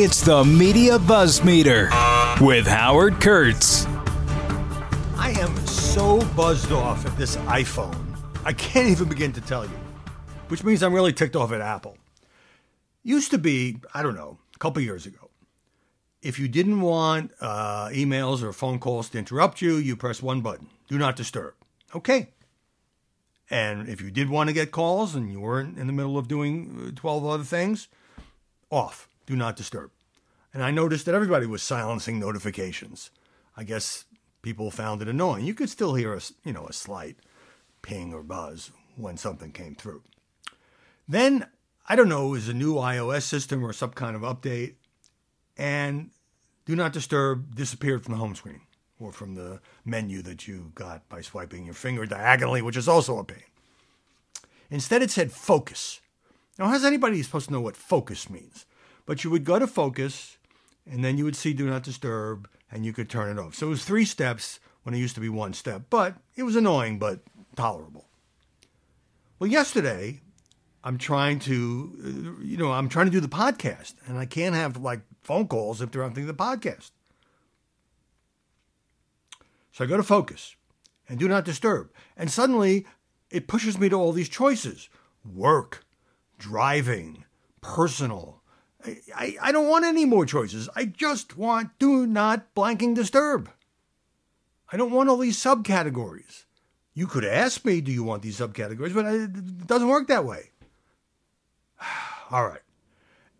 [0.00, 1.90] It's the Media Buzz Meter
[2.40, 3.84] with Howard Kurtz.
[5.16, 9.76] I am so buzzed off at this iPhone, I can't even begin to tell you,
[10.46, 11.98] which means I'm really ticked off at Apple.
[13.02, 15.30] Used to be, I don't know, a couple years ago,
[16.22, 20.42] if you didn't want uh, emails or phone calls to interrupt you, you press one
[20.42, 21.54] button do not disturb.
[21.92, 22.28] Okay.
[23.50, 26.28] And if you did want to get calls and you weren't in the middle of
[26.28, 27.88] doing uh, 12 other things,
[28.70, 29.90] off, do not disturb.
[30.54, 33.10] And I noticed that everybody was silencing notifications.
[33.54, 34.06] I guess
[34.40, 35.44] people found it annoying.
[35.44, 37.18] You could still hear a, you know, a slight
[37.82, 40.02] ping or buzz when something came through.
[41.06, 41.46] Then,
[41.86, 44.76] I don't know, it was a new iOS system or some kind of update,
[45.58, 46.08] and
[46.64, 48.62] do not disturb disappeared from the home screen
[48.98, 53.18] or from the menu that you got by swiping your finger diagonally, which is also
[53.18, 53.44] a pain.
[54.70, 56.00] Instead, it said focus.
[56.58, 58.64] Now, how's anybody supposed to know what focus means?
[59.08, 60.36] But you would go to focus,
[60.84, 63.54] and then you would see do not disturb, and you could turn it off.
[63.54, 66.56] So it was three steps when it used to be one step, but it was
[66.56, 67.20] annoying, but
[67.56, 68.04] tolerable.
[69.38, 70.20] Well, yesterday,
[70.84, 74.54] I'm trying to, uh, you know, I'm trying to do the podcast, and I can't
[74.54, 76.90] have like phone calls if they're on the podcast.
[79.72, 80.54] So I go to focus
[81.08, 81.88] and do not disturb.
[82.14, 82.84] And suddenly
[83.30, 84.90] it pushes me to all these choices
[85.24, 85.86] work,
[86.38, 87.24] driving,
[87.62, 88.37] personal.
[88.84, 90.68] I, I, don't want any more choices.
[90.76, 93.50] I just want do not blanking disturb.
[94.70, 96.44] I don't want all these subcategories.
[96.94, 98.94] You could ask me, do you want these subcategories?
[98.94, 100.50] But it doesn't work that way.
[102.30, 102.60] all right.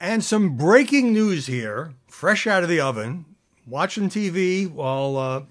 [0.00, 3.24] And some breaking news here, fresh out of the oven,
[3.66, 5.42] watching TV while uh,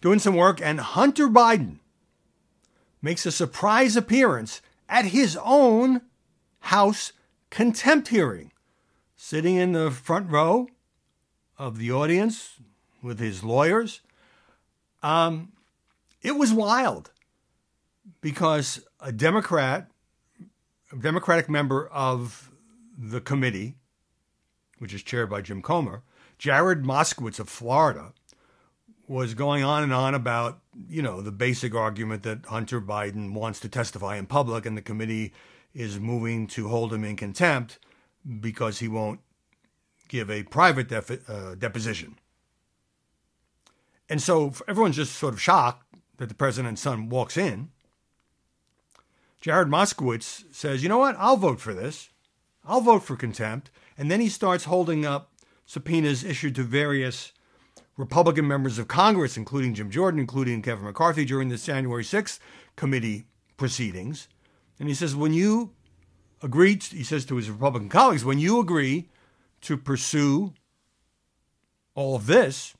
[0.00, 1.78] doing some work, and Hunter Biden
[3.02, 6.02] makes a surprise appearance at his own
[6.60, 7.12] House
[7.50, 8.52] contempt hearing,
[9.20, 10.68] sitting in the front row
[11.58, 12.54] of the audience
[13.02, 14.00] with his lawyers.
[15.02, 15.52] Um,
[16.22, 17.10] it was wild
[18.20, 19.90] because a Democrat,
[20.92, 22.52] a Democratic member of
[22.96, 23.74] the committee,
[24.78, 26.02] which is chaired by Jim Comer,
[26.38, 28.12] Jared Moskowitz of Florida,
[29.08, 33.58] was going on and on about, you know, the basic argument that Hunter Biden wants
[33.60, 35.32] to testify in public and the committee
[35.74, 37.80] is moving to hold him in contempt
[38.40, 39.20] because he won't
[40.08, 42.18] give a private uh, deposition.
[44.08, 45.84] And so everyone's just sort of shocked
[46.16, 47.70] that the president's son walks in.
[49.40, 51.14] Jared Moskowitz says, you know what?
[51.18, 52.10] I'll vote for this.
[52.64, 53.70] I'll vote for contempt.
[53.96, 55.30] And then he starts holding up
[55.64, 57.32] subpoenas issued to various
[57.96, 62.38] Republican members of Congress, including Jim Jordan, including Kevin McCarthy, during the January 6th
[62.76, 64.28] committee proceedings.
[64.78, 65.72] And he says, when you
[66.42, 69.08] agree, to, he says to his Republican colleagues, when you agree
[69.62, 70.52] to pursue
[71.94, 72.74] all of this,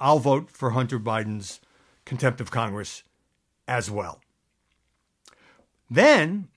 [0.00, 1.60] I'll vote for Hunter Biden's
[2.04, 3.04] contempt of Congress
[3.68, 4.20] as well.
[5.88, 6.48] Then,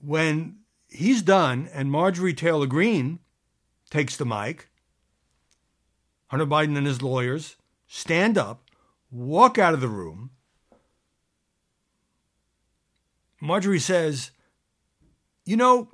[0.00, 3.18] when he's done and Marjorie Taylor Greene
[3.90, 4.68] takes the mic,
[6.28, 7.56] Hunter Biden and his lawyers
[7.86, 8.70] stand up,
[9.10, 10.30] walk out of the room.
[13.40, 14.30] Marjorie says,
[15.44, 15.88] You know,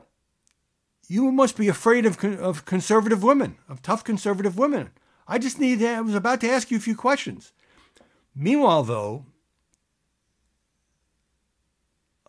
[1.08, 4.90] you must be afraid of, of conservative women, of tough conservative women.
[5.26, 7.52] I just need, I was about to ask you a few questions.
[8.34, 9.26] Meanwhile, though,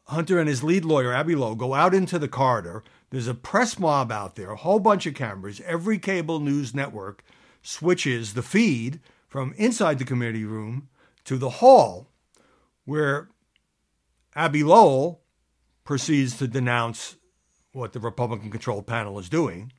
[0.05, 2.83] Hunter and his lead lawyer, Abbe Lowell, go out into the corridor.
[3.11, 7.23] There's a press mob out there, a whole bunch of cameras, every cable news network
[7.61, 10.89] switches the feed from inside the committee room
[11.23, 12.07] to the hall
[12.85, 13.29] where
[14.35, 15.20] Abbe Lowell
[15.83, 17.15] proceeds to denounce
[17.73, 19.71] what the Republican controlled panel is doing.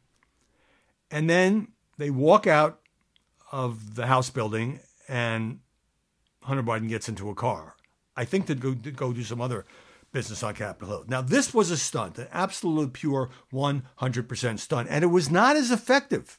[1.10, 1.68] And then
[1.98, 2.80] they walk out
[3.50, 5.60] of the House building and
[6.42, 7.76] Hunter Biden gets into a car.
[8.16, 9.66] I think to go, to go do some other
[10.10, 11.04] business on Capitol Hill.
[11.08, 15.70] Now, this was a stunt, an absolute pure 100% stunt, and it was not as
[15.70, 16.38] effective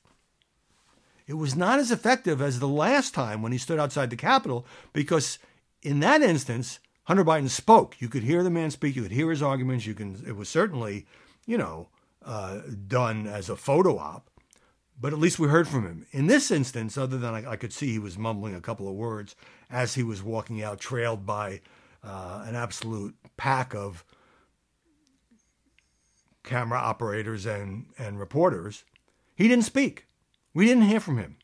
[1.27, 4.65] it was not as effective as the last time when he stood outside the Capitol
[4.91, 5.39] because
[5.81, 7.99] in that instance, Hunter Biden spoke.
[7.99, 8.95] You could hear the man speak.
[8.95, 9.85] You could hear his arguments.
[9.85, 10.23] You can.
[10.25, 11.05] It was certainly,
[11.45, 11.89] you know,
[12.25, 14.29] uh, done as a photo op,
[14.99, 16.05] but at least we heard from him.
[16.11, 18.95] In this instance, other than I, I, could see he was mumbling a couple of
[18.95, 19.35] words
[19.69, 21.59] as he was walking out, trailed by
[22.03, 24.05] uh, an absolute pack of
[26.43, 28.85] camera operators and and reporters.
[29.35, 30.07] He didn't speak.
[30.53, 31.37] We didn't hear from him.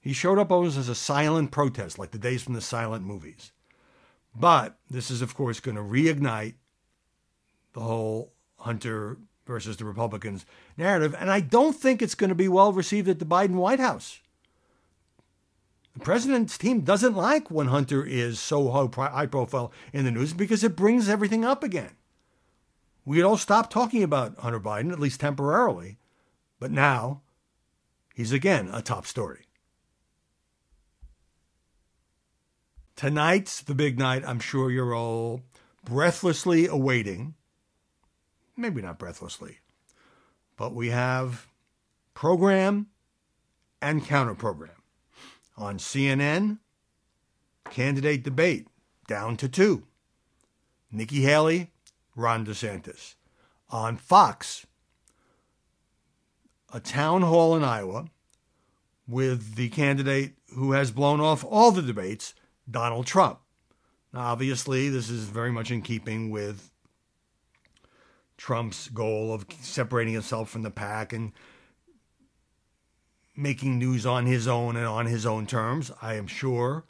[0.00, 3.52] He showed up almost as a silent protest, like the days from the silent movies.
[4.34, 6.54] But this is, of course, going to reignite
[7.72, 10.46] the whole Hunter versus the Republicans'
[10.76, 11.14] narrative.
[11.18, 14.20] And I don't think it's going to be well received at the Biden White House.
[15.94, 20.62] The president's team doesn't like when Hunter is so high profile in the news because
[20.62, 21.90] it brings everything up again.
[23.04, 25.98] We'd all stop talking about Hunter Biden, at least temporarily,
[26.60, 27.22] but now
[28.14, 29.46] he's again a top story.
[33.00, 34.24] Tonight's the big night.
[34.26, 35.40] I'm sure you're all
[35.86, 37.32] breathlessly awaiting.
[38.58, 39.60] Maybe not breathlessly,
[40.58, 41.46] but we have
[42.12, 42.88] program
[43.80, 44.82] and counter program.
[45.56, 46.58] On CNN,
[47.70, 48.68] candidate debate
[49.08, 49.84] down to two
[50.92, 51.70] Nikki Haley,
[52.14, 53.14] Ron DeSantis.
[53.70, 54.66] On Fox,
[56.70, 58.08] a town hall in Iowa
[59.08, 62.34] with the candidate who has blown off all the debates,
[62.70, 63.40] Donald Trump.
[64.12, 66.70] Now, obviously, this is very much in keeping with
[68.36, 71.32] Trump's goal of separating himself from the pack and
[73.36, 75.90] making news on his own and on his own terms.
[76.02, 76.84] I am sure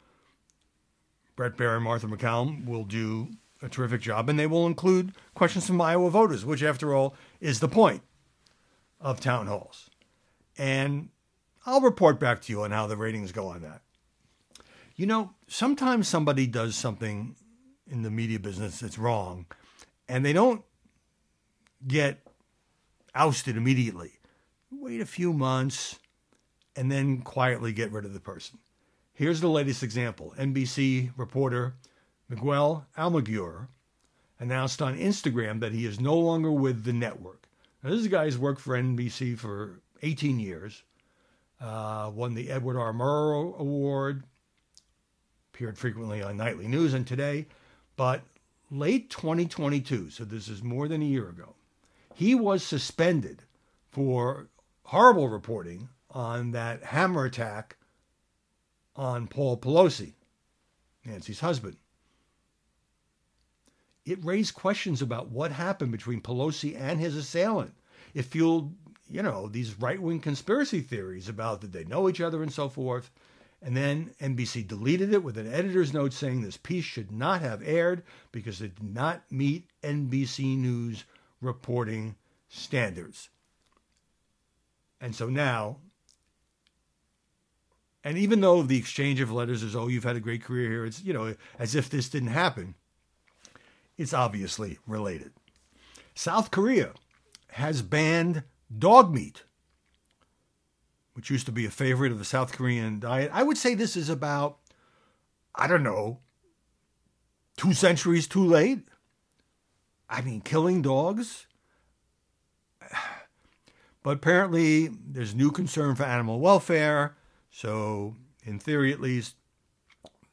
[1.35, 3.29] Bret Baier and Martha McCallum will do
[3.61, 7.59] a terrific job, and they will include questions from Iowa voters, which, after all, is
[7.59, 8.01] the point
[8.99, 9.89] of town halls.
[10.57, 11.09] And
[11.65, 13.81] I'll report back to you on how the ratings go on that.
[14.95, 17.35] You know, sometimes somebody does something
[17.89, 19.45] in the media business that's wrong,
[20.07, 20.63] and they don't
[21.87, 22.19] get
[23.13, 24.19] ousted immediately.
[24.71, 25.99] Wait a few months
[26.75, 28.59] and then quietly get rid of the person.
[29.13, 31.75] Here's the latest example NBC reporter
[32.29, 33.67] Miguel Almaguer
[34.39, 37.47] announced on Instagram that he is no longer with the network.
[37.83, 40.83] Now, this guy has worked for NBC for 18 years,
[41.59, 42.93] uh, won the Edward R.
[42.93, 44.23] Murrow Award,
[45.53, 47.45] appeared frequently on Nightly News and Today,
[47.97, 48.21] but
[48.69, 51.55] late 2022, so this is more than a year ago,
[52.15, 53.43] he was suspended
[53.89, 54.47] for
[54.83, 57.77] horrible reporting on that hammer attack
[58.95, 60.13] on Paul Pelosi,
[61.05, 61.75] Nancy's husband.
[64.05, 67.73] It raised questions about what happened between Pelosi and his assailant.
[68.13, 68.73] It fueled,
[69.09, 72.69] you know, these right wing conspiracy theories about that they know each other and so
[72.69, 73.11] forth.
[73.61, 77.61] And then NBC deleted it with an editor's note saying this piece should not have
[77.63, 81.03] aired because it did not meet NBC News
[81.41, 82.15] reporting
[82.49, 83.29] standards.
[84.99, 85.77] And so now
[88.03, 90.85] and even though the exchange of letters is, oh, you've had a great career here,
[90.85, 92.75] it's, you know, as if this didn't happen,
[93.97, 95.31] it's obviously related.
[96.15, 96.93] South Korea
[97.51, 98.43] has banned
[98.75, 99.43] dog meat,
[101.13, 103.31] which used to be a favorite of the South Korean diet.
[103.33, 104.57] I would say this is about,
[105.55, 106.19] I don't know,
[107.57, 108.87] two centuries too late.
[110.09, 111.47] I mean, killing dogs.
[114.03, 117.15] But apparently, there's new concern for animal welfare
[117.51, 119.35] so, in theory at least,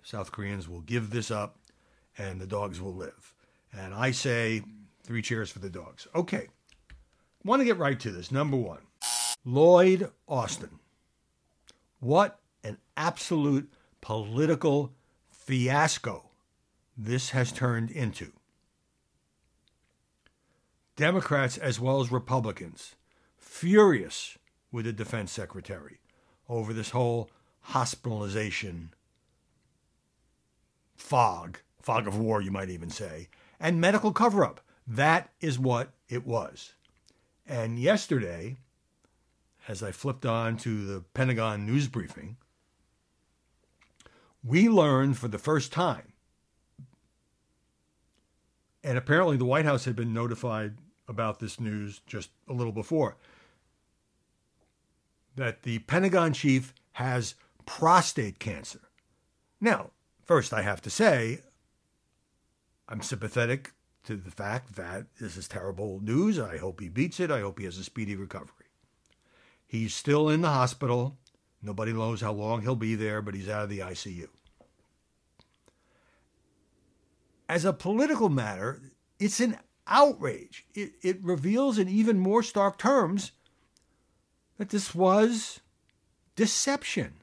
[0.03, 1.59] South Koreans will give this up
[2.17, 3.35] and the dogs will live.
[3.73, 4.63] And I say
[5.03, 6.07] three cheers for the dogs.
[6.15, 6.49] Okay.
[7.45, 8.31] Want to get right to this.
[8.31, 8.81] Number one,
[9.51, 10.79] Lloyd Austin.
[12.01, 13.73] What an absolute
[14.03, 14.93] political
[15.27, 16.25] fiasco
[16.99, 18.33] this has turned into.
[20.97, 22.95] Democrats as well as Republicans
[23.39, 24.37] furious
[24.71, 25.99] with the defense secretary
[26.47, 27.31] over this whole
[27.61, 28.93] hospitalization
[30.95, 34.61] fog, fog of war, you might even say, and medical cover up.
[34.87, 36.75] That is what it was.
[37.47, 38.59] And yesterday,
[39.69, 42.39] as I flipped on to the Pentagon news briefing,
[44.43, 46.15] we learned for the first time,
[48.83, 53.17] and apparently the White House had been notified about this news just a little before,
[55.37, 57.35] that the Pentagon chief has
[57.67, 58.81] prostate cancer.
[59.61, 59.91] Now,
[60.25, 61.41] first, I have to say,
[62.89, 63.73] I'm sympathetic
[64.05, 66.39] to the fact that this is terrible news.
[66.39, 67.31] I hope he beats it.
[67.31, 68.58] I hope he has a speedy recovery.
[69.69, 71.19] He's still in the hospital.
[71.63, 74.29] Nobody knows how long he'll be there, but he's out of the ICU.
[77.51, 78.81] As a political matter,
[79.21, 80.65] it's an outrage.
[80.75, 83.33] It, it reveals in even more stark terms
[84.57, 85.61] that this was
[86.35, 87.15] deception.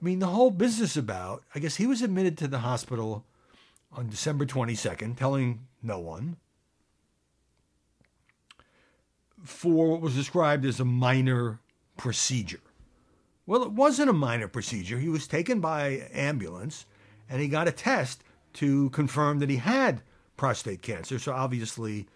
[0.00, 3.24] I mean, the whole business about, I guess he was admitted to the hospital
[3.90, 6.36] on December 22nd, telling no one,
[9.42, 11.58] for what was described as a minor
[12.00, 12.62] procedure.
[13.44, 14.98] Well, it wasn't a minor procedure.
[14.98, 16.86] He was taken by ambulance
[17.28, 20.00] and he got a test to confirm that he had
[20.38, 21.18] prostate cancer.
[21.18, 22.08] So obviously,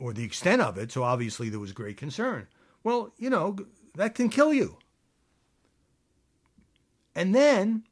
[0.00, 2.48] or the extent of it, so obviously there was great concern.
[2.82, 3.56] Well, you know,
[3.94, 4.78] that can kill you.
[7.14, 7.84] And then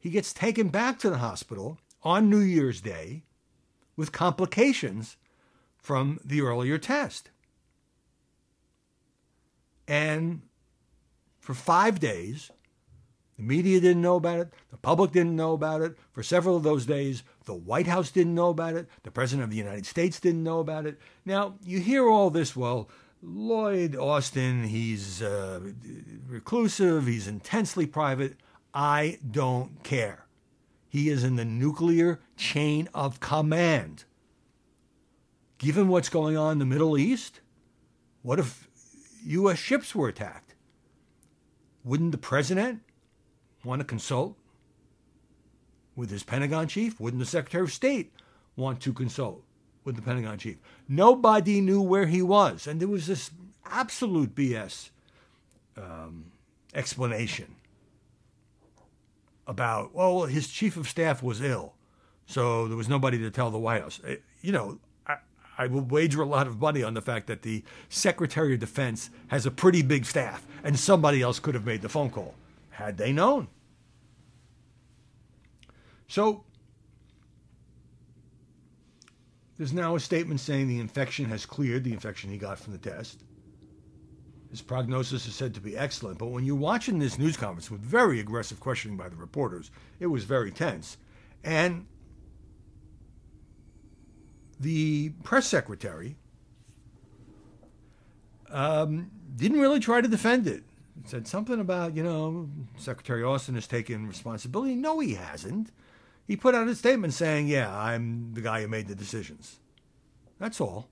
[0.00, 3.22] he gets taken back to the hospital on New Year's Day
[3.94, 5.16] with complications
[5.76, 7.30] from the earlier test.
[9.86, 10.42] And
[11.40, 12.50] for five days,
[13.36, 14.54] the media didn't know about it.
[14.70, 15.96] The public didn't know about it.
[16.12, 18.88] For several of those days, the White House didn't know about it.
[19.02, 20.98] The President of the United States didn't know about it.
[21.24, 22.88] Now, you hear all this, well,
[23.22, 25.60] Lloyd Austin, he's uh,
[26.28, 28.36] reclusive, he's intensely private.
[28.72, 30.26] I don't care.
[30.88, 34.04] He is in the nuclear chain of command.
[35.58, 37.40] Given what's going on in the Middle East,
[38.22, 38.63] what if
[39.24, 39.58] U.S.
[39.58, 40.54] ships were attacked?
[41.84, 42.80] Wouldn't the president
[43.64, 44.36] want to consult
[45.96, 47.00] with his Pentagon chief?
[47.00, 48.12] Wouldn't the Secretary of State
[48.56, 49.42] want to consult
[49.84, 50.56] with the Pentagon chief?
[50.88, 52.66] Nobody knew where he was.
[52.66, 53.30] And there was this
[53.66, 54.90] absolute BS
[55.76, 56.32] um,
[56.74, 57.56] explanation
[59.46, 61.74] about, well, his chief of staff was ill.
[62.26, 64.00] So there was nobody to tell the White House.
[64.06, 64.78] Eh, you know,
[65.56, 69.10] I, will wager a lot of money on the fact that the Secretary of Defense
[69.28, 72.34] has a pretty big staff and somebody else could have made the phone call
[72.70, 73.48] had they known.
[76.08, 76.44] So
[79.56, 82.78] there's now a statement saying the infection has cleared, the infection he got from the
[82.78, 83.22] test.
[84.50, 87.80] His prognosis is said to be excellent, but when you're watching this news conference with
[87.80, 90.96] very aggressive questioning by the reporters, it was very tense.
[91.42, 91.86] And
[94.64, 96.16] the press secretary
[98.50, 100.64] um, didn't really try to defend it
[101.04, 104.74] said something about, you know, Secretary Austin has taken responsibility.
[104.74, 105.70] No, he hasn't.
[106.26, 109.58] He put out a statement saying, yeah, I'm the guy who made the decisions.
[110.38, 110.88] That's all.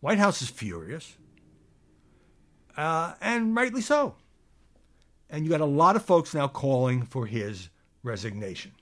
[0.00, 1.16] White House is furious,
[2.76, 4.14] uh, and rightly so.
[5.30, 7.70] And you got a lot of folks now calling for his
[8.02, 8.72] resignation.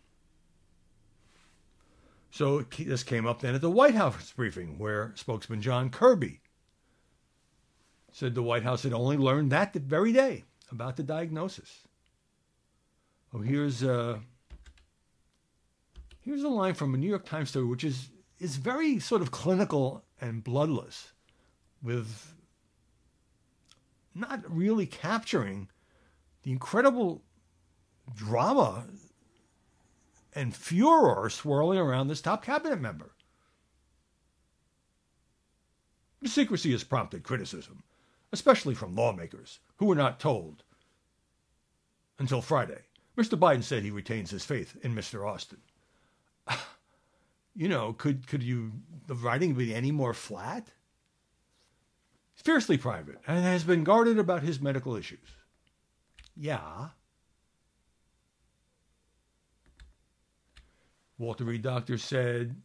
[2.35, 6.41] So this came up then at the White House briefing, where spokesman John Kirby
[8.11, 11.87] said the White House had only learned that the very day about the diagnosis.
[13.33, 14.19] Oh, here's a, uh,
[16.23, 18.11] here's a line from a New York Times story, which is,
[18.41, 21.13] is very sort of clinical and bloodless,
[21.85, 22.35] with
[24.13, 25.69] not really capturing
[26.43, 27.23] the incredible
[28.13, 28.87] drama
[30.35, 33.13] and furor swirling around this top cabinet member.
[36.25, 37.85] Secrecy has prompted criticism
[38.35, 40.65] especially from lawmakers who were not told
[42.19, 42.83] until Friday.
[43.17, 43.39] Mr.
[43.39, 45.25] Biden said he retains his faith in Mr.
[45.25, 45.61] Austin.
[47.55, 48.73] you know, could could you
[49.07, 50.67] the writing be any more flat?
[52.35, 55.37] Fiercely private and has been guarded about his medical issues.
[56.37, 56.89] Yeah.
[61.19, 62.57] Walter Reed Doctor said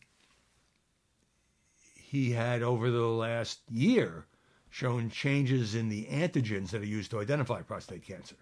[1.96, 4.26] he had over the last year
[4.70, 8.36] shown changes in the antigens that are used to identify prostate cancer.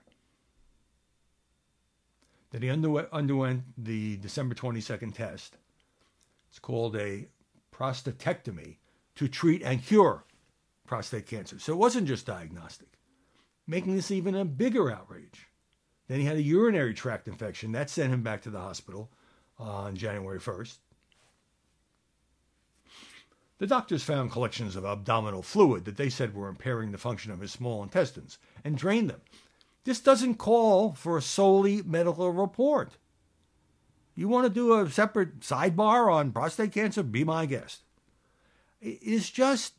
[2.51, 5.57] That he underwent, underwent the December 22nd test.
[6.49, 7.27] It's called a
[7.73, 8.77] prostatectomy
[9.15, 10.23] to treat and cure
[10.85, 11.59] prostate cancer.
[11.59, 12.97] So it wasn't just diagnostic,
[13.67, 15.47] making this even a bigger outrage.
[16.07, 17.73] Then he had a urinary tract infection.
[17.73, 19.11] That sent him back to the hospital
[19.59, 20.77] on January 1st.
[23.59, 27.39] The doctors found collections of abdominal fluid that they said were impairing the function of
[27.39, 29.21] his small intestines and drained them.
[29.83, 32.97] This doesn't call for a solely medical report.
[34.15, 37.03] You want to do a separate sidebar on prostate cancer?
[37.03, 37.81] Be my guest.
[38.81, 39.73] It's just,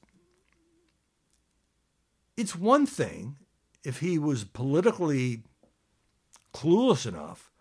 [2.37, 3.37] it's one thing
[3.85, 5.43] if he was politically
[6.53, 7.53] clueless enough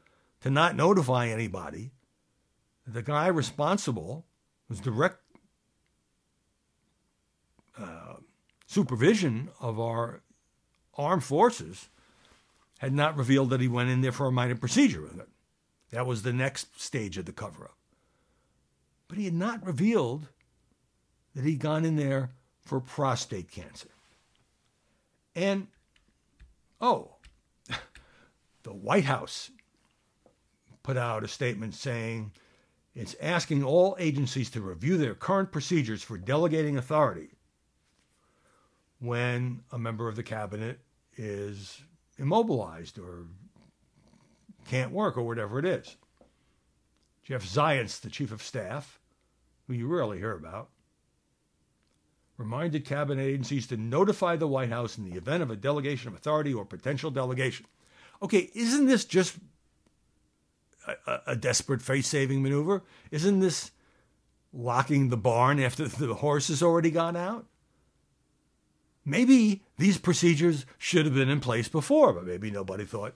[0.42, 1.92] to not notify anybody.
[2.88, 4.26] The guy responsible
[4.70, 5.20] was direct
[7.78, 8.16] uh,
[8.66, 10.22] supervision of our
[10.96, 11.90] armed forces
[12.80, 15.10] had not revealed that he went in there for a minor procedure.
[15.92, 17.78] That was the next stage of the cover up.
[19.08, 20.28] But he had not revealed
[21.36, 22.30] that he'd gone in there
[22.62, 23.90] for prostate cancer.
[25.36, 25.68] And,
[26.82, 27.16] oh,
[28.64, 29.52] the White House
[30.84, 32.32] put out a statement saying
[32.98, 37.30] it's asking all agencies to review their current procedures for delegating authority
[39.00, 40.80] when a member of the cabinet
[41.16, 41.80] is
[42.18, 43.28] immobilized or
[44.68, 45.96] can't work or whatever it is.
[47.24, 49.00] Jeff Zients, the chief of staff,
[49.68, 50.70] who you rarely hear about,
[52.38, 56.16] reminded cabinet agencies to notify the White House in the event of a delegation of
[56.16, 57.68] authority or potential delegation.
[58.24, 59.38] Okay, isn't this just
[61.06, 62.84] a, a desperate face saving maneuver?
[63.12, 63.72] Isn't this
[64.54, 67.46] locking the barn after the horse has already gone out?
[69.06, 73.16] Maybe these procedures should have been in place before, but maybe nobody thought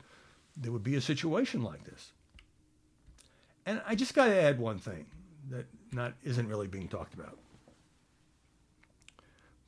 [0.55, 2.13] there would be a situation like this.
[3.65, 5.05] And I just got to add one thing
[5.49, 7.37] that not isn't really being talked about.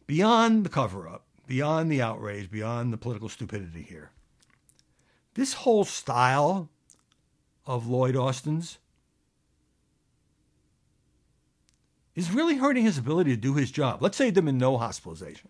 [0.07, 4.11] Beyond the cover up, beyond the outrage, beyond the political stupidity here,
[5.33, 6.69] this whole style
[7.65, 8.77] of Lloyd Austin's
[12.15, 14.01] is really hurting his ability to do his job.
[14.01, 15.49] Let's say them in no hospitalization.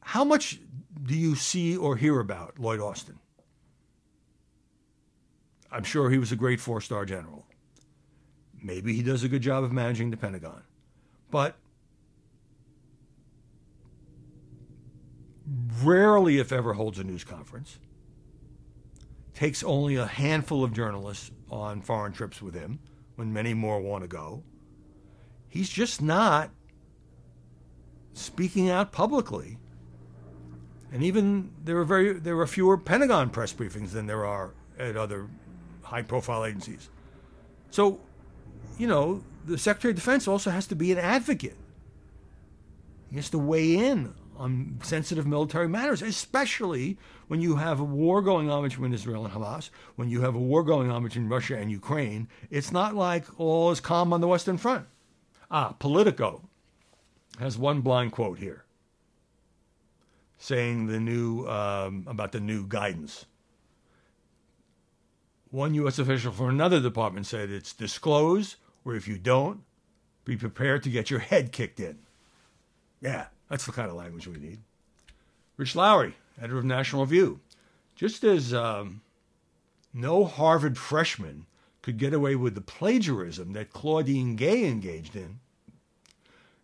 [0.00, 0.60] How much
[1.02, 3.18] do you see or hear about Lloyd Austin?
[5.72, 7.46] I'm sure he was a great four star general.
[8.62, 10.62] Maybe he does a good job of managing the Pentagon.
[11.30, 11.56] But
[15.82, 17.78] rarely, if ever, holds a news conference
[19.34, 22.78] takes only a handful of journalists on foreign trips with him
[23.16, 24.42] when many more want to go.
[25.48, 26.50] He's just not
[28.12, 29.58] speaking out publicly.
[30.92, 34.96] And even there are very there are fewer Pentagon press briefings than there are at
[34.96, 35.28] other
[35.82, 36.88] high profile agencies.
[37.70, 38.00] So,
[38.78, 41.56] you know, the Secretary of Defense also has to be an advocate.
[43.10, 46.98] He has to weigh in on sensitive military matters, especially
[47.28, 50.38] when you have a war going on between Israel and Hamas, when you have a
[50.38, 52.28] war going on between Russia and Ukraine.
[52.50, 54.86] It's not like all is calm on the Western Front.
[55.50, 56.42] Ah, Politico
[57.38, 58.64] has one blind quote here
[60.44, 63.24] saying the new um, about the new guidance.
[65.50, 65.98] One U.S.
[65.98, 69.62] official from another department said it's disclose, or if you don't,
[70.24, 72.00] be prepared to get your head kicked in.
[73.00, 74.60] Yeah, that's the kind of language we need.
[75.56, 77.40] Rich Lowry, editor of National Review.
[77.94, 79.02] Just as um,
[79.92, 81.46] no Harvard freshman
[81.82, 85.38] could get away with the plagiarism that Claudine Gay engaged in,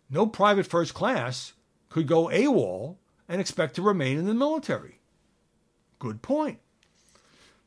[0.09, 1.53] no private first class
[1.89, 2.97] could go AWOL
[3.29, 4.99] and expect to remain in the military.
[5.99, 6.59] Good point.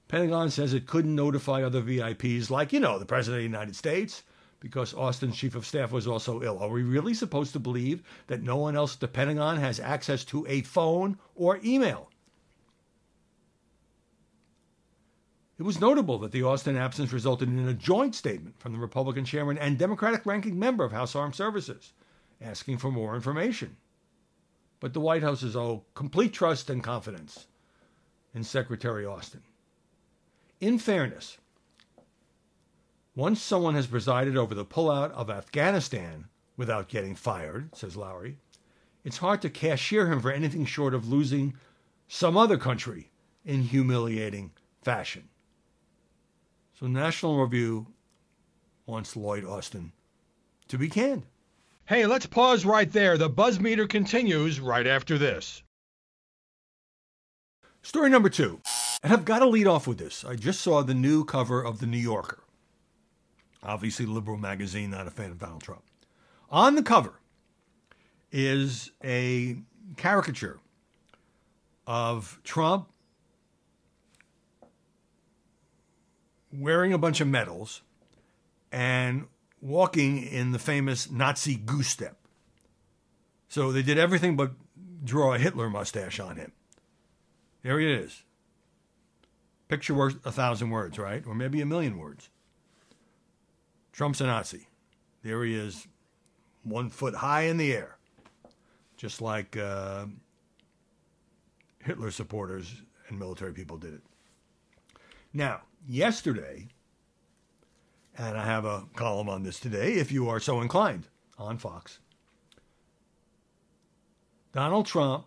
[0.09, 3.75] Pentagon says it couldn't notify other VIPs, like, you know, the President of the United
[3.75, 4.23] States,
[4.65, 6.59] because Austin's chief of staff was also ill.
[6.59, 10.25] Are we really supposed to believe that no one else at the Pentagon has access
[10.25, 12.09] to a phone or email?
[15.59, 19.27] It was notable that the Austin absence resulted in a joint statement from the Republican
[19.27, 21.93] chairman and Democratic ranking member of House Armed Services
[22.41, 23.77] asking for more information.
[24.81, 27.49] But the White House is owed complete trust and confidence
[28.35, 29.43] in Secretary Austin.
[30.59, 31.37] In fairness,
[33.17, 38.39] once someone has presided over the pullout of Afghanistan without getting fired, says Lowry,
[39.05, 41.55] it's hard to cashier him for anything short of losing
[42.09, 43.11] some other country
[43.45, 44.51] in humiliating
[44.83, 45.29] fashion.
[46.79, 47.87] So, National Review
[48.87, 49.93] wants Lloyd Austin
[50.69, 51.25] to be canned.
[51.87, 53.17] Hey, let's pause right there.
[53.17, 55.63] The buzz meter continues right after this.
[57.83, 58.61] Story number two.
[59.03, 60.25] And I've got to lead off with this.
[60.25, 62.44] I just saw the new cover of The New Yorker
[63.65, 65.83] obviously liberal magazine, not a fan of Donald Trump.
[66.51, 67.15] On the cover
[68.31, 69.57] is a
[69.97, 70.59] caricature
[71.87, 72.89] of Trump
[76.53, 77.83] wearing a bunch of medals
[78.71, 79.27] and
[79.61, 82.17] walking in the famous Nazi goose step.
[83.49, 84.53] So they did everything but
[85.05, 86.53] draw a Hitler mustache on him.
[87.63, 88.23] There he is.
[89.69, 91.25] Picture worth a thousand words, right?
[91.27, 92.29] Or maybe a million words.
[93.95, 94.67] Trump's a Nazi.
[95.23, 95.87] There he is,
[96.65, 97.97] one foot high in the air,
[98.97, 100.07] just like uh,
[101.79, 104.03] Hitler supporters and military people did it.
[105.33, 106.67] Now, yesterday,
[108.19, 111.07] and I have a column on this today, if you are so inclined,
[111.39, 112.01] on Fox.
[114.53, 115.27] Donald Trump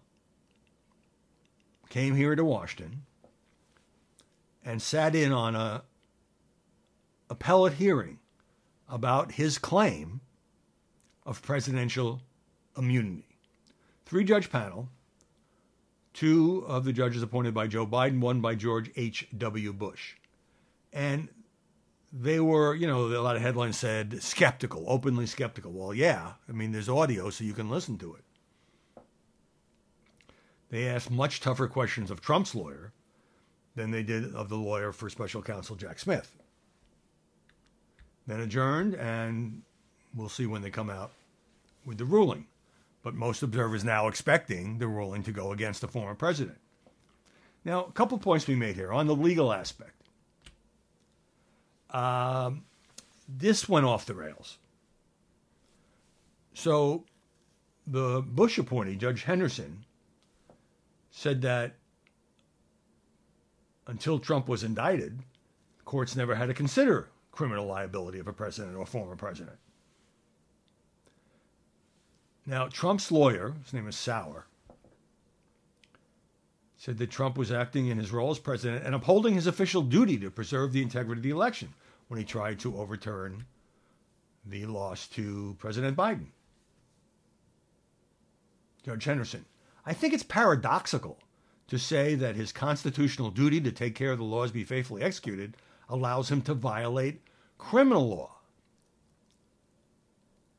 [1.88, 3.04] came here to Washington
[4.66, 5.84] and sat in on a
[7.30, 8.20] appellate hearing
[8.90, 10.22] about his claim
[11.26, 12.22] of presidential
[12.78, 13.26] immunity.
[14.06, 14.90] Three judge panel,
[16.14, 19.74] two of the judges appointed by Joe Biden, one by George H.W.
[19.74, 20.16] Bush.
[20.94, 21.28] And
[22.14, 25.74] they were, you know, a lot of headlines said skeptical, openly skeptical.
[25.74, 28.24] Well, yeah, I mean, there's audio, so you can listen to it.
[30.70, 32.94] They asked much tougher questions of Trump's lawyer
[33.76, 36.37] than they did of the lawyer for special counsel Jack Smith
[38.28, 39.62] then adjourned, and
[40.14, 41.12] we'll see when they come out
[41.86, 42.46] with the ruling.
[43.04, 46.58] but most observers now expecting the ruling to go against the former president.
[47.64, 49.94] Now, a couple points be made here on the legal aspect.
[51.92, 52.66] Um,
[53.30, 54.58] this went off the rails.
[56.54, 57.06] So,
[57.86, 59.86] the Bush appointee, Judge Henderson,
[61.10, 61.76] said that
[63.86, 65.20] until Trump was indicted,
[65.86, 69.58] courts never had to consider criminal liability of a president or former president.
[72.48, 74.48] Now, Trump's lawyer, his name is Sauer,
[76.78, 80.18] said that Trump was acting in his role as president and upholding his official duty
[80.18, 81.76] to preserve the integrity of the election
[82.08, 83.46] when he tried to overturn
[84.44, 86.30] the loss to President Biden.
[88.84, 89.46] Judge Henderson,
[89.86, 91.20] I think it's paradoxical
[91.68, 95.56] to say that his constitutional duty to take care of the laws be faithfully executed
[95.90, 97.22] allows him to violate
[97.58, 98.38] criminal law.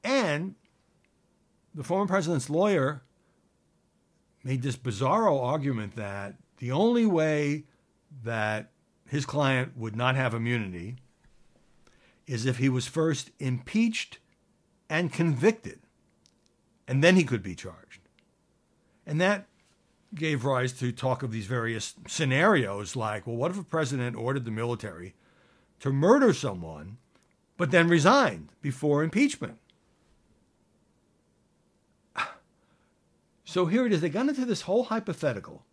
[0.03, 0.55] And
[1.75, 3.03] the former president's lawyer
[4.43, 7.65] made this bizarro argument that the only way
[8.25, 8.71] that
[9.07, 10.97] his client would not have immunity
[12.27, 14.19] is if he was first impeached
[14.89, 15.81] and convicted,
[16.87, 18.01] and then he could be charged.
[19.07, 19.47] And that
[20.15, 24.45] gave rise to talk of these various scenarios like, well, what if a president ordered
[24.45, 25.15] the military
[25.81, 26.99] to murder someone,
[27.57, 29.59] but then resigned before impeachment?
[33.45, 34.03] So here it is.
[34.03, 35.65] They got into this whole hypothetical.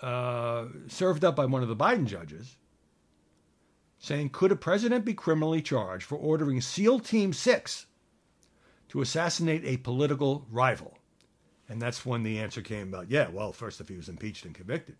[0.00, 2.56] Uh, served up by one of the Biden judges,
[3.98, 7.86] saying, Could a president be criminally charged for ordering SEAL Team 6
[8.88, 10.98] to assassinate a political rival?
[11.68, 14.54] And that's when the answer came about, yeah, well, first, if he was impeached and
[14.54, 14.96] convicted.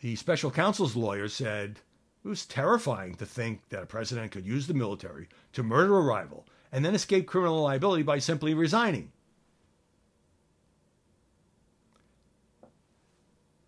[0.00, 1.80] The special counsel's lawyer said,
[2.24, 6.02] it was terrifying to think that a president could use the military to murder a
[6.02, 9.12] rival and then escape criminal liability by simply resigning.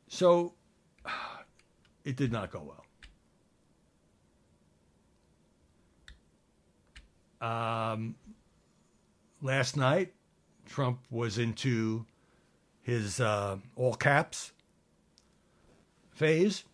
[0.09, 0.55] So
[2.05, 2.85] it did not go well.
[7.43, 8.15] Um,
[9.43, 10.15] last night,
[10.67, 12.07] Trump was into
[12.81, 14.53] his uh, all caps
[16.11, 16.65] phase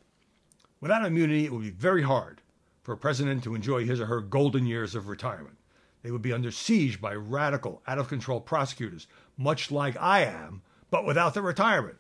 [0.81, 2.41] Without immunity, it would be very hard
[2.83, 5.57] for a president to enjoy his or her golden years of retirement.
[6.03, 10.63] They would be under siege by radical, out of control prosecutors, much like I am,
[10.91, 11.99] but without the retirement.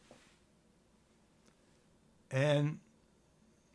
[2.31, 2.79] And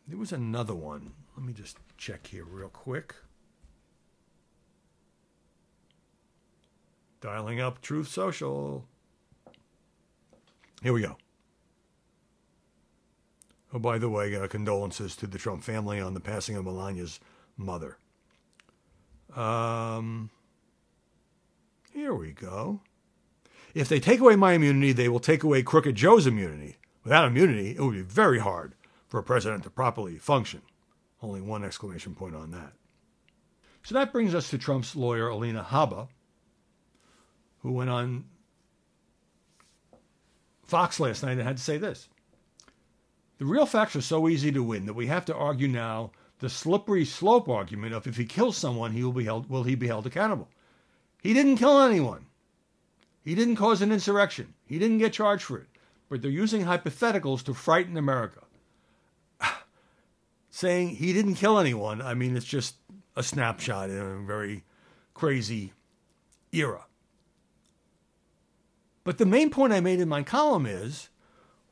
[0.08, 1.12] there was another one.
[1.36, 3.14] Let me just check here real quick.
[7.24, 8.84] Dialing up Truth Social.
[10.82, 11.16] Here we go.
[13.72, 17.20] Oh, by the way, uh, condolences to the Trump family on the passing of Melania's
[17.56, 17.96] mother.
[19.34, 20.28] Um,
[21.94, 22.82] here we go.
[23.72, 26.76] If they take away my immunity, they will take away Crooked Joe's immunity.
[27.04, 28.74] Without immunity, it would be very hard
[29.08, 30.60] for a president to properly function.
[31.22, 32.74] Only one exclamation point on that.
[33.82, 36.08] So that brings us to Trump's lawyer, Alina Habba,
[37.64, 38.24] who went on
[40.62, 42.08] Fox last night and had to say this.
[43.38, 46.50] The real facts are so easy to win that we have to argue now the
[46.50, 49.86] slippery slope argument of if he kills someone, he will be held will he be
[49.86, 50.48] held accountable?
[51.22, 52.26] He didn't kill anyone.
[53.24, 54.52] He didn't cause an insurrection.
[54.66, 55.68] He didn't get charged for it.
[56.10, 58.42] But they're using hypotheticals to frighten America.
[60.50, 62.76] Saying he didn't kill anyone, I mean, it's just
[63.16, 64.64] a snapshot in a very
[65.14, 65.72] crazy
[66.52, 66.84] era.
[69.04, 71.10] But the main point I made in my column is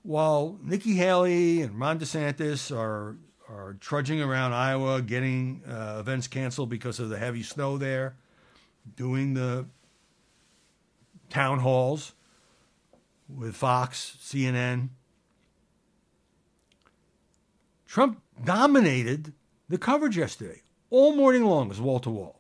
[0.03, 3.17] while Nikki Haley and Ron DeSantis are
[3.49, 8.17] are trudging around Iowa, getting uh, events canceled because of the heavy snow there,
[8.97, 9.67] doing the
[11.29, 12.13] town halls
[13.29, 14.89] with Fox, CNN.
[17.87, 19.35] Trump dominated
[19.69, 20.63] the coverage yesterday.
[20.89, 22.39] All morning long was wall to wall.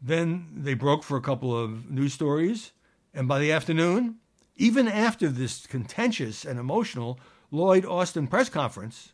[0.00, 2.72] Then they broke for a couple of news stories,
[3.14, 4.16] and by the afternoon,
[4.56, 7.18] even after this contentious and emotional
[7.50, 9.12] Lloyd Austin press conference,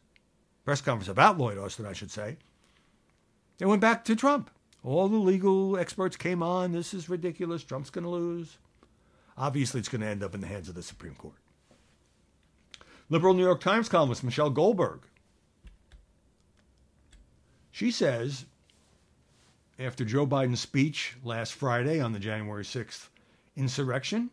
[0.64, 2.36] press conference about Lloyd Austin, I should say,
[3.58, 4.50] they went back to Trump.
[4.84, 6.72] All the legal experts came on.
[6.72, 7.64] This is ridiculous.
[7.64, 8.58] Trump's going to lose.
[9.36, 11.34] Obviously, it's going to end up in the hands of the Supreme Court.
[13.10, 15.00] Liberal New York Times columnist Michelle Goldberg.
[17.70, 18.44] She says,
[19.78, 23.08] after Joe Biden's speech last Friday on the January 6th
[23.58, 24.30] insurrection,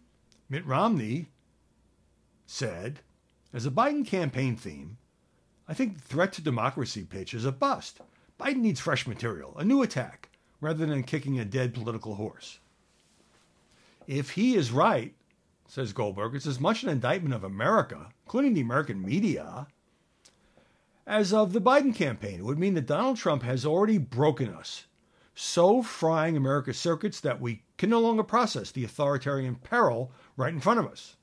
[0.49, 1.27] Mitt Romney
[2.45, 2.99] said,
[3.51, 4.97] as a Biden campaign theme,
[5.67, 7.99] I think the threat to democracy pitch is a bust
[8.39, 12.59] Biden needs fresh material, a new attack, rather than kicking a dead political horse.
[14.07, 15.13] If he is right,
[15.67, 19.67] says Goldberg, it's as much an indictment of America, including the American media,
[21.07, 22.39] as of the Biden campaign.
[22.39, 24.85] It would mean that Donald Trump has already broken us,
[25.33, 30.59] so frying America's circuits that we can no longer process the authoritarian peril right in
[30.59, 31.15] front of us.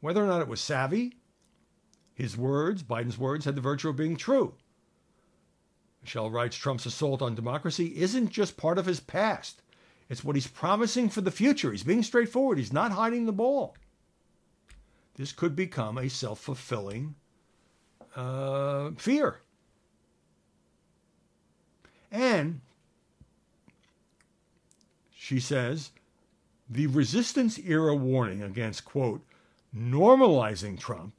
[0.00, 1.16] Whether or not it was savvy,
[2.14, 4.54] his words, Biden's words, had the virtue of being true.
[6.02, 9.62] Michelle writes Trump's assault on democracy isn't just part of his past.
[10.08, 11.70] It's what he's promising for the future.
[11.70, 12.58] He's being straightforward.
[12.58, 13.76] He's not hiding the ball.
[15.16, 17.14] This could become a self fulfilling
[18.16, 19.40] uh, fear.
[22.10, 22.60] And
[25.28, 25.90] she says
[26.70, 29.20] the resistance era warning against, quote,
[29.76, 31.12] normalizing Trump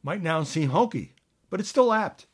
[0.00, 1.14] might now seem hokey,
[1.50, 2.26] but it's still apt.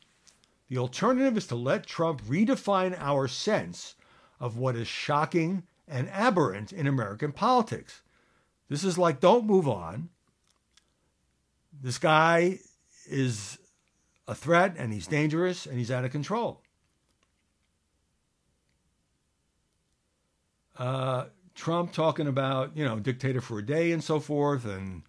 [0.69, 3.95] The alternative is to let Trump redefine our sense
[4.39, 8.03] of what is shocking and aberrant in American politics.
[8.69, 10.09] This is like, don't move on.
[11.81, 12.59] This guy
[13.09, 13.57] is
[14.27, 16.61] a threat and he's dangerous and he's out of control.
[20.79, 25.03] Uh, Trump talking about, you know, dictator for a day and so forth, and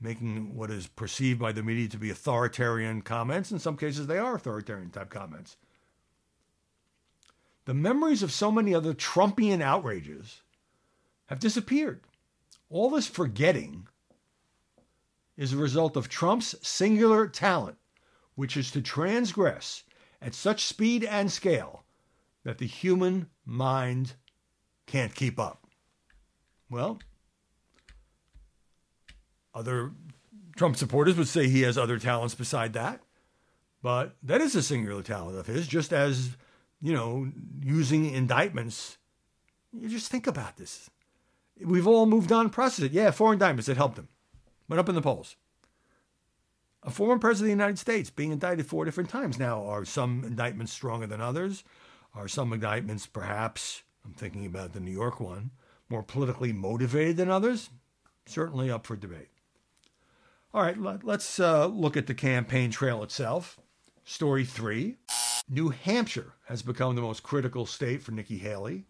[0.00, 3.52] making what is perceived by the media to be authoritarian comments.
[3.52, 5.56] In some cases, they are authoritarian type comments.
[7.64, 10.42] The memories of so many other Trumpian outrages
[11.26, 12.00] have disappeared.
[12.70, 13.86] All this forgetting
[15.36, 17.78] is a result of Trump's singular talent,
[18.34, 19.84] which is to transgress
[20.20, 21.84] at such speed and scale
[22.42, 24.14] that the human mind
[24.88, 25.66] can't keep up.
[26.68, 26.98] Well,
[29.54, 29.92] other
[30.56, 33.00] Trump supporters would say he has other talents beside that,
[33.82, 36.36] but that is a singular talent of his, just as,
[36.80, 37.30] you know,
[37.62, 38.98] using indictments.
[39.72, 40.90] You just think about this.
[41.60, 42.92] We've all moved on processed it.
[42.92, 44.08] Yeah, four indictments that helped him.
[44.68, 45.36] Went up in the polls.
[46.82, 49.38] A former president of the United States being indicted four different times.
[49.38, 51.64] Now, are some indictments stronger than others?
[52.14, 55.50] Are some indictments perhaps, I'm thinking about the New York one,
[55.90, 57.68] more politically motivated than others?
[58.24, 59.28] Certainly up for debate.
[60.54, 63.60] All right, let's uh, look at the campaign trail itself.
[64.04, 64.96] Story three
[65.50, 68.86] New Hampshire has become the most critical state for Nikki Haley,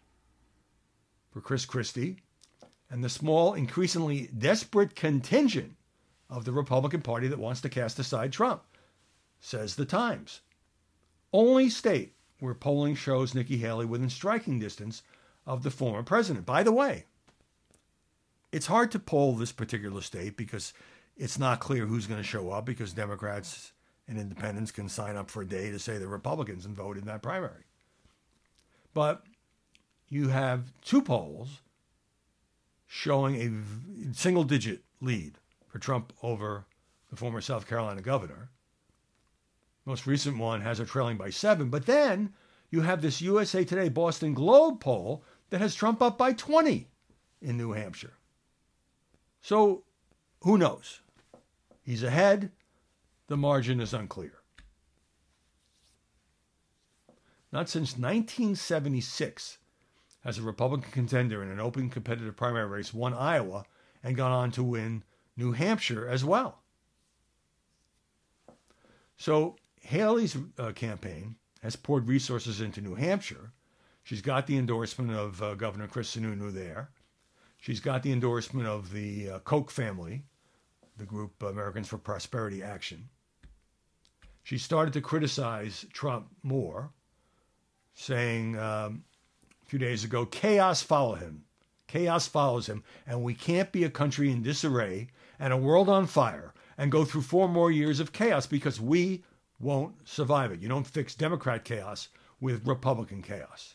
[1.33, 2.19] for Chris Christie,
[2.89, 5.75] and the small, increasingly desperate contingent
[6.31, 8.63] of the Republican Party that wants to cast aside Trump,
[9.41, 10.43] says the Times.
[11.33, 15.03] Only state where polling shows Nikki Haley within striking distance
[15.47, 16.47] of the former president.
[16.47, 17.05] By the way,
[18.53, 20.73] it's hard to poll this particular state because
[21.17, 23.73] it's not clear who's going to show up because Democrats
[24.07, 27.05] and independents can sign up for a day to say they're Republicans and vote in
[27.07, 27.65] that primary.
[28.95, 29.25] But
[30.09, 31.61] you have two polls
[32.87, 35.35] showing a single digit lead
[35.69, 36.65] for Trump over
[37.11, 38.51] the former South Carolina governor.
[39.89, 41.71] Most recent one has it trailing by seven.
[41.71, 42.35] But then
[42.71, 46.87] you have this USA Today Boston Globe poll that has Trump up by 20
[47.41, 48.13] in New Hampshire.
[49.41, 49.85] So
[50.43, 51.01] who knows?
[51.81, 52.53] He's ahead.
[53.29, 54.35] The margin is unclear.
[57.51, 59.57] Not since 1976
[60.21, 63.65] has a Republican contender in an open competitive primary race won Iowa
[64.05, 65.03] and gone on to win
[65.35, 66.61] New Hampshire as well.
[69.17, 69.57] So
[69.89, 73.53] Haley's uh, campaign has poured resources into New Hampshire
[74.09, 76.89] She's got the endorsement of uh, Governor Chris Sununu there.
[77.59, 80.23] She's got the endorsement of the uh, Koch family,
[80.97, 83.11] the group Americans for Prosperity Action.
[84.45, 86.89] She started to criticize Trump more,
[87.93, 89.05] saying um,
[89.63, 91.45] a few days ago, chaos follow him.
[91.87, 96.07] Chaos follows him, and we can't be a country in disarray and a world on
[96.07, 99.23] fire and go through four more years of chaos because we
[99.61, 100.61] won't survive it.
[100.61, 102.09] You don't fix Democrat chaos
[102.41, 103.75] with Republican chaos.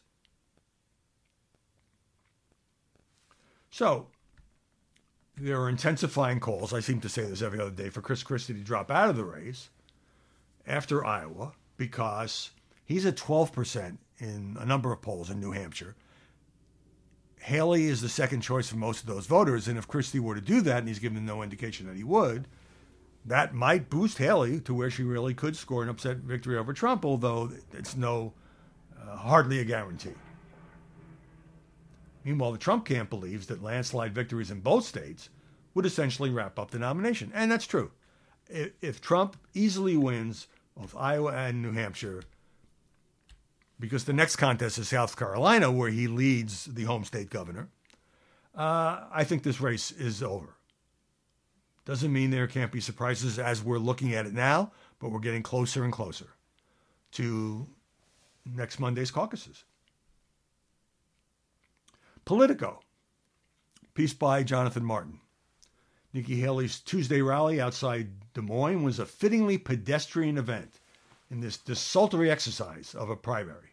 [3.70, 4.08] So
[5.36, 8.54] there are intensifying calls, I seem to say this every other day, for Chris Christie
[8.54, 9.70] to drop out of the race
[10.68, 12.52] after Iowa because
[12.86, 15.96] he's at 12% in a number of polls in New Hampshire.
[17.40, 20.40] Haley is the second choice for most of those voters, and if Christie were to
[20.40, 22.48] do that, and he's given no indication that he would,
[23.26, 27.06] that might boost Haley to where she really could score an upset victory over Trump,
[27.06, 28.34] although it's no
[29.02, 30.16] uh, hardly a guarantee.
[32.24, 35.30] Meanwhile, the Trump camp believes that landslide victories in both states
[35.74, 37.32] would essentially wrap up the nomination.
[37.34, 37.92] And that's true.
[38.50, 42.24] If, Trump easily wins both Iowa and New Hampshire,
[43.80, 47.70] because the next contest is South Carolina, where he leads the home state governor,
[48.56, 50.56] uh, I think this race is over.
[51.86, 55.44] Doesn't mean there can't be surprises as we're looking at it now, but we're getting
[55.44, 56.28] closer and closer
[57.14, 57.68] to
[58.46, 59.64] next Monday's caucuses.
[62.26, 62.80] Politico,
[63.94, 65.20] piece by Jonathan Martin.
[66.14, 70.80] Nikki Haley's Tuesday rally outside Des Moines was a fittingly pedestrian event
[71.30, 73.72] in this desultory exercise of a primary.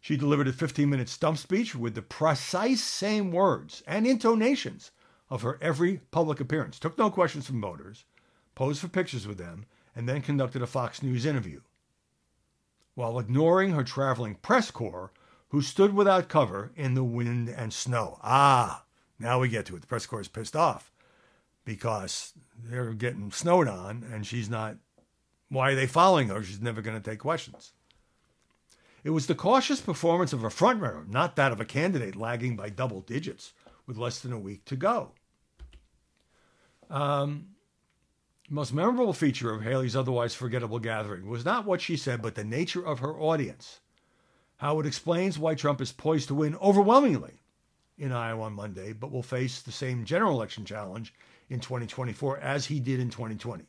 [0.00, 4.90] She delivered a 15 minute stump speech with the precise same words and intonations
[5.32, 8.04] of her every public appearance, took no questions from voters,
[8.54, 9.64] posed for pictures with them,
[9.96, 11.62] and then conducted a Fox News interview.
[12.94, 15.10] While ignoring her traveling press corps,
[15.48, 18.18] who stood without cover in the wind and snow.
[18.22, 18.84] Ah,
[19.18, 19.80] now we get to it.
[19.80, 20.92] The press corps is pissed off
[21.64, 24.76] because they're getting snowed on and she's not.
[25.48, 26.42] Why are they following her?
[26.42, 27.72] She's never going to take questions.
[29.02, 32.68] It was the cautious performance of a frontrunner, not that of a candidate lagging by
[32.68, 33.54] double digits
[33.86, 35.12] with less than a week to go.
[36.92, 37.46] Um,
[38.50, 42.44] most memorable feature of Haley's otherwise forgettable gathering was not what she said, but the
[42.44, 43.80] nature of her audience.
[44.58, 47.40] How it explains why Trump is poised to win overwhelmingly
[47.96, 51.14] in Iowa on Monday, but will face the same general election challenge
[51.48, 53.64] in 2024 as he did in 2020.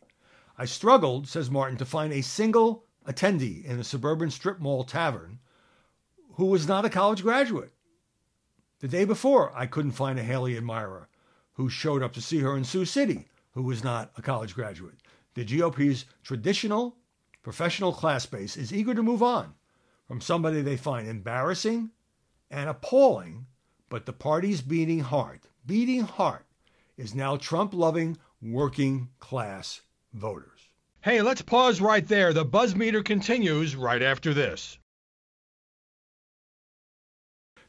[0.57, 5.39] I struggled, says Martin, to find a single attendee in a suburban strip mall tavern
[6.33, 7.71] who was not a college graduate.
[8.79, 11.07] The day before, I couldn't find a Haley admirer
[11.53, 14.97] who showed up to see her in Sioux City who was not a college graduate.
[15.35, 16.97] The GOP's traditional
[17.41, 19.53] professional class base is eager to move on
[20.07, 21.91] from somebody they find embarrassing
[22.49, 23.45] and appalling,
[23.89, 26.45] but the party's beating heart, beating heart,
[26.97, 29.81] is now Trump loving working class
[30.13, 30.69] voters.
[31.01, 32.33] Hey, let's pause right there.
[32.33, 34.77] The buzz meter continues right after this.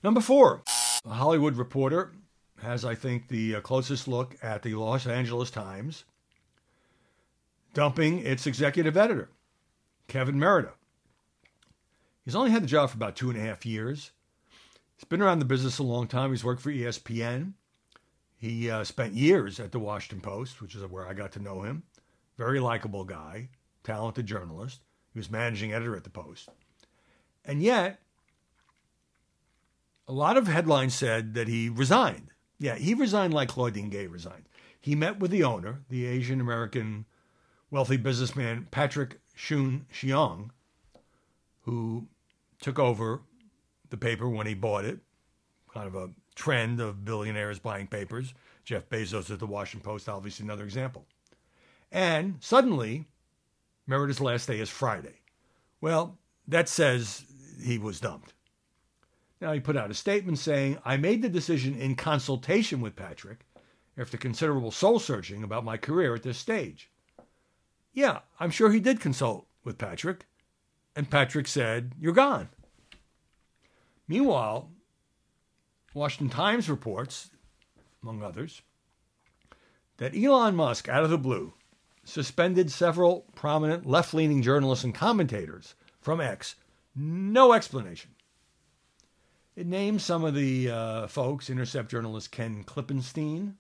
[0.03, 0.63] Number four,
[1.05, 2.13] a Hollywood Reporter
[2.65, 6.05] has, I think, the uh, closest look at the Los Angeles Times
[7.73, 9.29] dumping its executive editor,
[10.09, 10.73] Kevin Merida.
[12.25, 14.13] He's only had the job for about two and a half years.
[14.97, 16.31] He's been around the business a long time.
[16.31, 17.53] He's worked for ESPN.
[18.37, 21.63] He uh, spent years at the Washington Post, which is where I got to know
[21.63, 21.83] him
[22.37, 23.49] very likable guy,
[23.83, 24.81] talented journalist.
[25.13, 26.49] He was managing editor at the Post.
[27.45, 28.01] And yet,
[30.09, 32.31] a lot of headlines said that he resigned.
[32.59, 34.49] Yeah, he resigned like Claudine Gay resigned.
[34.81, 37.07] He met with the owner, the Asian American
[37.71, 40.51] wealthy businessman Patrick Soon-Shiong,
[41.63, 42.07] who
[42.61, 43.23] took over
[43.91, 45.01] the paper when he bought it.
[45.73, 48.35] Kind of a trend of billionaires buying papers.
[48.65, 51.05] Jeff Bezos at the Washington Post, obviously another example.
[51.91, 53.07] And suddenly,
[53.87, 55.21] Merida's last day is Friday.
[55.81, 57.25] Well, that says
[57.63, 58.35] he was dumped.
[59.45, 63.41] Now, he put out a statement saying, I made the decision in consultation with Patrick
[63.95, 66.91] after considerable soul searching about my career at this stage.
[67.93, 70.25] Yeah, I'm sure he did consult with Patrick.
[70.97, 72.49] And Patrick said, You're gone.
[74.09, 74.71] Meanwhile,
[75.93, 77.29] Washington Times reports,
[78.03, 78.63] among others,
[79.99, 81.53] that Elon Musk, out of the blue,
[82.03, 86.55] suspended several prominent left leaning journalists and commentators from X.
[86.97, 88.13] No explanation.
[89.57, 93.55] It names some of the uh, folks Intercept journalist Ken Klippenstein,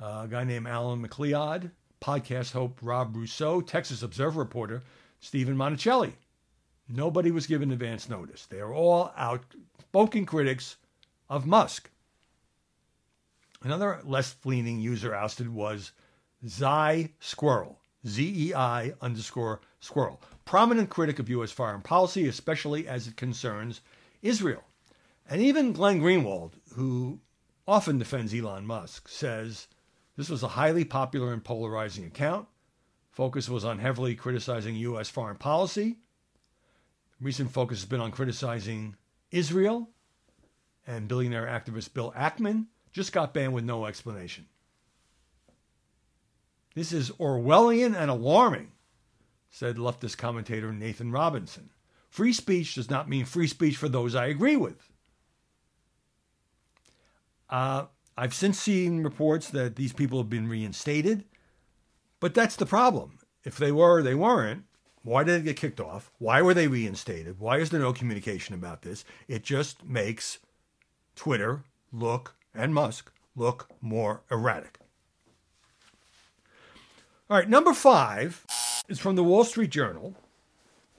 [0.00, 4.84] uh, a guy named Alan MacLeod, podcast host Rob Rousseau, Texas Observer reporter
[5.18, 6.12] Stephen Monacelli.
[6.88, 8.46] Nobody was given advance notice.
[8.46, 10.76] They are all outspoken critics
[11.28, 11.90] of Musk.
[13.64, 15.90] Another left leaning user ousted was
[16.46, 21.50] Zei Squirrel, Z E I underscore Squirrel, prominent critic of U.S.
[21.50, 23.80] foreign policy, especially as it concerns
[24.22, 24.62] Israel.
[25.28, 27.20] And even Glenn Greenwald, who
[27.66, 29.68] often defends Elon Musk, says
[30.16, 32.46] this was a highly popular and polarizing account.
[33.10, 35.08] Focus was on heavily criticizing U.S.
[35.08, 35.98] foreign policy.
[37.20, 38.96] Recent focus has been on criticizing
[39.30, 39.88] Israel.
[40.86, 44.46] And billionaire activist Bill Ackman just got banned with no explanation.
[46.74, 48.72] This is Orwellian and alarming,
[49.48, 51.70] said leftist commentator Nathan Robinson.
[52.10, 54.90] Free speech does not mean free speech for those I agree with.
[57.54, 57.86] Uh,
[58.18, 61.22] I've since seen reports that these people have been reinstated,
[62.18, 63.20] but that's the problem.
[63.44, 64.64] If they were, they weren't.
[65.04, 66.10] Why did they get kicked off?
[66.18, 67.38] Why were they reinstated?
[67.38, 69.04] Why is there no communication about this?
[69.28, 70.40] It just makes
[71.14, 74.80] Twitter look and Musk look more erratic.
[77.30, 78.44] All right, number five
[78.88, 80.16] is from the Wall Street Journal.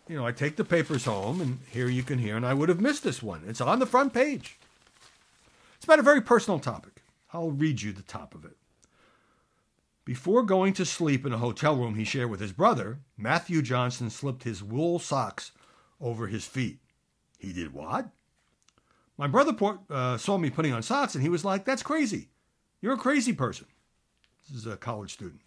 [0.08, 2.70] you know, I take the papers home, and here you can hear, and I would
[2.70, 3.43] have missed this one.
[3.45, 4.58] It's on the front page.
[5.86, 7.04] It's about a very personal topic.
[7.32, 8.58] I'll read you the top of it.
[10.04, 14.10] Before going to sleep in a hotel room he shared with his brother, Matthew Johnson
[14.10, 15.52] slipped his wool socks
[16.02, 16.80] over his feet.
[17.38, 18.10] He did what?
[19.16, 19.56] My brother
[19.88, 22.30] uh, saw me putting on socks and he was like, That's crazy.
[22.82, 23.68] You're a crazy person.
[24.50, 25.42] This is a college student.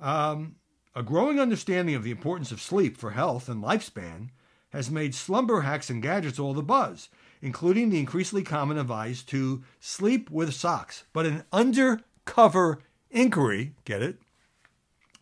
[0.00, 0.56] Um,
[0.92, 4.30] a growing understanding of the importance of sleep for health and lifespan
[4.70, 7.10] has made slumber hacks and gadgets all the buzz,
[7.42, 11.04] including the increasingly common advice to sleep with socks.
[11.12, 12.80] But an undercover
[13.10, 14.18] inquiry, get it,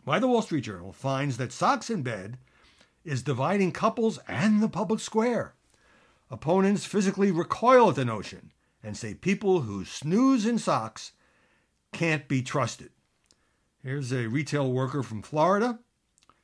[0.03, 2.37] by the Wall Street Journal finds that socks in bed
[3.03, 5.55] is dividing couples and the public square.
[6.29, 8.51] Opponents physically recoil at the notion
[8.83, 11.13] and say people who snooze in socks
[11.91, 12.89] can't be trusted.
[13.81, 15.79] Here's a retail worker from Florida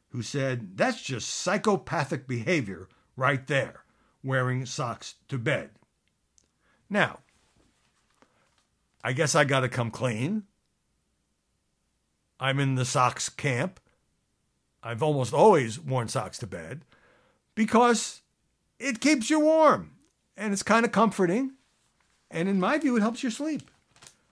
[0.10, 3.84] who said, That's just psychopathic behavior right there,
[4.24, 5.72] wearing socks to bed.
[6.90, 7.20] Now,
[9.04, 10.44] I guess I got to come clean.
[12.40, 13.80] I'm in the socks camp.
[14.84, 16.86] I've almost always worn socks to bed
[17.56, 18.22] because
[18.80, 19.92] it keeps you warm
[20.36, 21.54] and it's kind of comforting.
[22.32, 23.70] And in my view, it helps you sleep.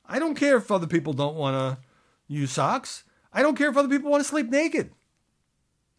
[0.08, 1.86] I don't care if other people don't want to
[2.28, 3.04] use socks.
[3.32, 4.92] I don't care if other people want to sleep naked.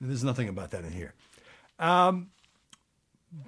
[0.00, 1.14] There's nothing about that in here.
[1.78, 2.30] Um,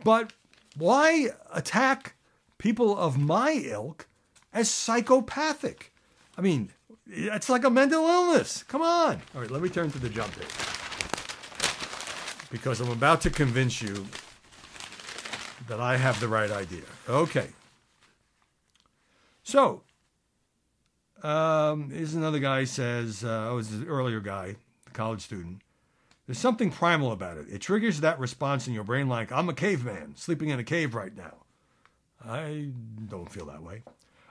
[0.04, 0.32] but
[0.76, 2.14] why attack
[2.58, 4.06] people of my ilk
[4.52, 5.92] as psychopathic?
[6.36, 6.70] I mean,
[7.06, 8.62] it's like a mental illness.
[8.62, 9.20] Come on.
[9.34, 10.48] All right, let me turn to the jump tape.
[12.50, 14.06] Because I'm about to convince you
[15.68, 16.82] that I have the right idea.
[17.08, 17.48] Okay.
[19.42, 19.82] So,
[21.22, 25.62] um, here's another guy says, uh, oh, it was an earlier guy, the college student.
[26.32, 27.44] There's something primal about it.
[27.50, 30.94] It triggers that response in your brain like, I'm a caveman sleeping in a cave
[30.94, 31.44] right now.
[32.24, 32.70] I
[33.06, 33.82] don't feel that way.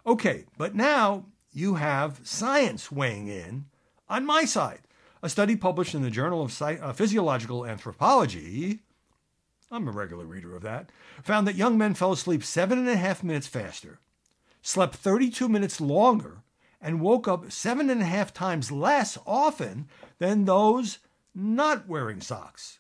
[0.08, 3.66] Okay, but now you have science weighing in
[4.10, 4.80] on my side.
[5.22, 8.80] A study published in the Journal of uh, Physiological Anthropology,
[9.70, 10.92] I'm a regular reader of that,
[11.22, 14.00] found that young men fell asleep seven and a half minutes faster,
[14.64, 16.42] slept 32 minutes longer,
[16.82, 19.88] and woke up seven and a half times less often
[20.18, 20.98] than those
[21.34, 22.80] not wearing socks.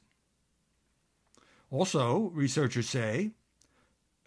[1.69, 3.31] Also, researchers say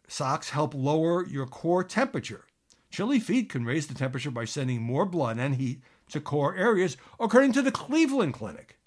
[0.09, 2.47] socks help lower your core temperature.
[2.91, 6.97] Chilly feet can raise the temperature by sending more blood and heat to core areas,
[7.19, 8.79] according to the Cleveland Clinic.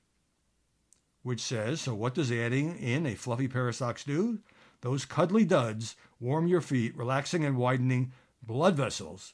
[1.23, 4.39] Which says, so what does adding in a fluffy pair of socks do?
[4.81, 9.33] Those cuddly duds warm your feet, relaxing and widening blood vessels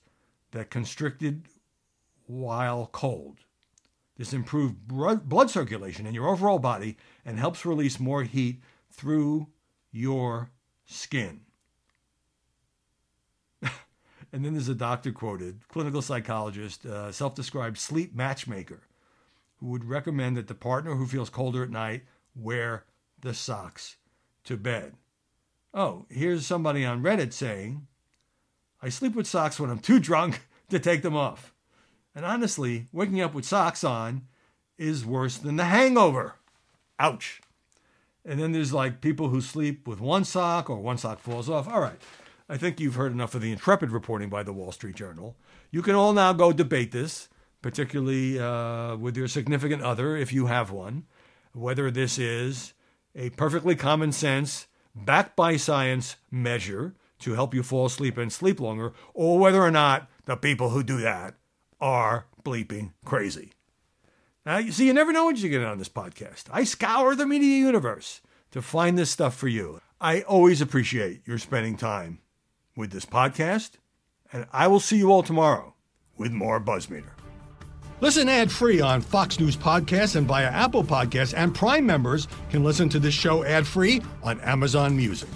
[0.52, 1.44] that constricted
[2.26, 3.40] while cold.
[4.18, 8.62] This improves blood circulation in your overall body and helps release more heat
[8.92, 9.48] through
[9.92, 10.52] your
[10.86, 11.42] skin.
[13.62, 18.82] and then there's a doctor quoted, clinical psychologist, uh, self described sleep matchmaker,
[19.58, 22.04] who would recommend that the partner who feels colder at night
[22.36, 22.86] wear
[23.22, 23.98] the socks
[24.44, 24.94] to bed.
[25.74, 27.88] Oh, here's somebody on Reddit saying,
[28.82, 31.54] I sleep with socks when I'm too drunk to take them off.
[32.16, 34.24] And honestly, waking up with socks on
[34.78, 36.36] is worse than the hangover.
[37.00, 37.42] Ouch.
[38.26, 41.68] And then there's like people who sleep with one sock or one sock falls off.
[41.68, 42.00] All right.
[42.48, 45.36] I think you've heard enough of the intrepid reporting by the Wall Street Journal.
[45.72, 47.30] You can all now go debate this,
[47.62, 51.06] particularly uh, with your significant other, if you have one,
[51.54, 52.74] whether this is
[53.16, 58.60] a perfectly common sense, backed by science measure to help you fall asleep and sleep
[58.60, 61.36] longer, or whether or not the people who do that
[61.84, 63.52] are bleeping crazy.
[64.46, 66.46] Now, you see, you never know what you get on this podcast.
[66.50, 68.22] I scour the media universe
[68.52, 69.82] to find this stuff for you.
[70.00, 72.20] I always appreciate your spending time
[72.78, 73.72] with this podcast,
[74.32, 75.76] and I will see you all tomorrow
[76.18, 77.12] with more Buzzmeter.
[78.00, 82.64] Listen ad free on Fox News Podcasts and via Apple Podcasts, and Prime members can
[82.64, 85.30] listen to this show ad free on Amazon Music.